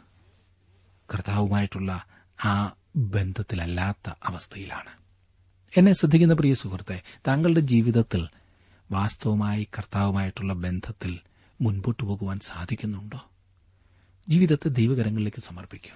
കർത്താവുമായിട്ടുള്ള 1.14 2.06
ആ 2.46 2.76
ബന്ധത്തിലല്ലാത്ത 2.96 4.14
അവസ്ഥയിലാണ്. 4.24 4.90
എന്നെ 5.78 5.94
ശ്രദ്ധിക്കുന്ന 5.94 6.34
പ്രിയ 6.34 6.54
സുഹൃത്തെ 6.54 7.02
താങ്കളുടെ 7.28 7.60
ജീവിതത്തിൽ 7.60 8.28
വാസ്തവമായി 8.92 9.68
കർത്താവുമായിട്ടുള്ള 9.78 10.54
ബന്ധത്തിൽ 10.54 11.20
മുൻപോട്ടു 11.62 12.04
പോകുവാൻ 12.04 12.40
സാധിക്കുന്നുണ്ടോ? 12.40 13.30
ജീവിതത്തെ 14.30 14.70
ദൈവകരങ്ങളിലേക്ക് 14.70 15.42
സമർപ്പിക്കൂ. 15.42 15.96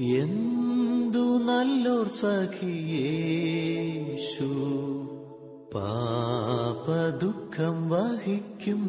എന്തു 0.00 1.18
നല്ലോർ 1.18 2.08
സഖിയേശു 2.08 4.50
പാപദുഃഖം 5.74 7.88
വഹിക്കും. 7.88 8.82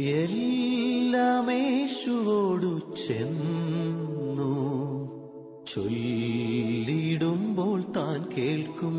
എല്ലാമേശുവോടു 0.00 2.80
ചെന്നു 3.06 4.52
ചൊല്ലിടുമ്പോൾ 5.74 7.84
താൻ 7.96 8.28
കേൾക്കും. 8.36 8.96